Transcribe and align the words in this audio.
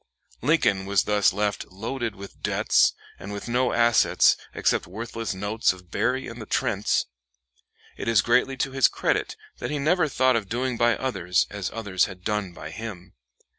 Lincoln 0.41 0.87
was 0.87 1.03
thus 1.03 1.31
left 1.31 1.67
loaded 1.67 2.15
with 2.15 2.41
debts, 2.41 2.93
and 3.19 3.31
with 3.31 3.47
no 3.47 3.71
assets 3.71 4.35
except 4.51 4.87
worthless 4.87 5.35
notes 5.35 5.73
of 5.73 5.91
Berry 5.91 6.27
and 6.27 6.41
the 6.41 6.47
Trents. 6.47 7.05
It 7.97 8.07
is 8.07 8.23
greatly 8.23 8.57
to 8.57 8.71
his 8.71 8.87
credit 8.87 9.35
that 9.59 9.69
he 9.69 9.77
never 9.77 10.07
thought 10.07 10.35
of 10.35 10.49
doing 10.49 10.75
by 10.75 10.97
others 10.97 11.45
as 11.51 11.69
others 11.71 12.05
had 12.05 12.23
done 12.23 12.51
by 12.51 12.71
him. 12.71 13.13